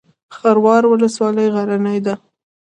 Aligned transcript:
خروار 0.35 0.83
ولسوالۍ 0.87 1.47
غرنۍ 1.55 1.99
ده؟ 2.05 2.13